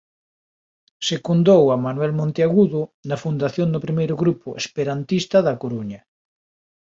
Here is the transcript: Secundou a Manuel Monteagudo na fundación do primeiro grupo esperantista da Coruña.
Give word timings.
Secundou 1.09 1.63
a 1.75 1.77
Manuel 1.85 2.13
Monteagudo 2.19 2.81
na 3.09 3.17
fundación 3.23 3.67
do 3.73 3.83
primeiro 3.85 4.15
grupo 4.23 4.47
esperantista 4.61 5.37
da 5.47 5.59
Coruña. 5.61 6.01